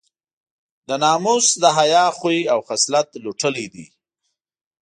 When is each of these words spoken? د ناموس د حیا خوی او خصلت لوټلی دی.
د 0.87 0.89
ناموس 1.03 1.47
د 1.61 1.63
حیا 1.77 2.05
خوی 2.17 2.39
او 2.53 2.59
خصلت 2.67 3.07
لوټلی 3.23 3.65
دی. 3.73 3.85